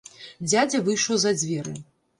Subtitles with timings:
[0.49, 1.81] Дзядзя выйшаў за дзверы.